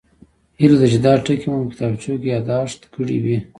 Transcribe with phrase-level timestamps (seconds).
[0.59, 3.37] هیله ده چې دا ټکي مو په کتابچو کې یادداشت کړي وي